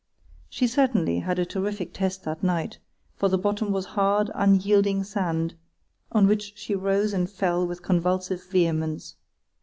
She 0.49 0.65
certainly 0.65 1.19
had 1.19 1.37
a 1.37 1.45
terrific 1.45 1.93
test 1.93 2.23
that 2.23 2.41
night, 2.41 2.79
for 3.13 3.29
the 3.29 3.37
bottom 3.37 3.71
was 3.71 3.85
hard, 3.93 4.31
unyielding 4.33 5.03
sand, 5.03 5.53
on 6.11 6.25
which 6.25 6.53
she 6.57 6.73
rose 6.73 7.13
and 7.13 7.29
fell 7.29 7.67
with 7.67 7.83
convulsive 7.83 8.43
vehemence. 8.43 9.15